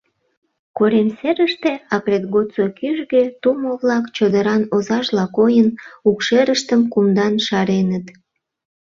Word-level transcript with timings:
Корем 0.77 1.09
серыште 1.19 1.71
акрет 1.95 2.23
годсо 2.33 2.65
кӱжгӧ 2.77 3.23
тумо-влак, 3.41 4.05
чодыран 4.15 4.63
озажла 4.75 5.25
койын, 5.37 5.69
укшерыштым 6.09 6.81
кумдан 6.93 7.33
шареныт. 7.47 8.05